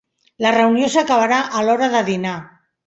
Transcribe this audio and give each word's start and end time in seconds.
La 0.45 0.53
reunió 0.55 0.89
s'acabarà 0.95 1.39
a 1.61 1.65
l'hora 1.69 1.95
de 1.99 2.05
dinar. 2.13 2.39